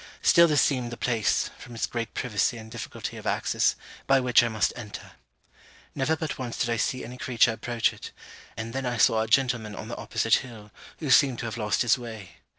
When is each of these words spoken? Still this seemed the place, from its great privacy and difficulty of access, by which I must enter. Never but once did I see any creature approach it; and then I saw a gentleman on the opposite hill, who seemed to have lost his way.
Still 0.23 0.47
this 0.47 0.63
seemed 0.63 0.91
the 0.91 0.97
place, 0.97 1.51
from 1.59 1.75
its 1.75 1.85
great 1.85 2.15
privacy 2.15 2.57
and 2.57 2.71
difficulty 2.71 3.17
of 3.17 3.27
access, 3.27 3.75
by 4.07 4.19
which 4.19 4.41
I 4.41 4.47
must 4.47 4.73
enter. 4.75 5.11
Never 5.93 6.15
but 6.15 6.39
once 6.39 6.57
did 6.57 6.71
I 6.71 6.77
see 6.77 7.03
any 7.05 7.19
creature 7.19 7.51
approach 7.51 7.93
it; 7.93 8.09
and 8.57 8.73
then 8.73 8.87
I 8.87 8.97
saw 8.97 9.21
a 9.21 9.27
gentleman 9.27 9.75
on 9.75 9.89
the 9.89 9.97
opposite 9.97 10.37
hill, 10.37 10.71
who 10.97 11.11
seemed 11.11 11.37
to 11.37 11.45
have 11.45 11.55
lost 11.55 11.83
his 11.83 11.99
way. 11.99 12.37